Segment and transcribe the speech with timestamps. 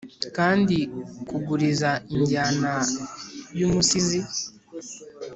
[0.37, 0.77] kandi
[1.27, 2.71] kuguriza injyana
[3.59, 4.19] yumusizi